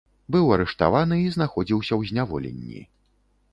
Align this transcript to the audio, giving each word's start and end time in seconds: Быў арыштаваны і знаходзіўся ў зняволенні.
Быў 0.35 0.45
арыштаваны 0.55 1.19
і 1.25 1.29
знаходзіўся 1.35 1.93
ў 1.99 2.13
зняволенні. 2.13 2.81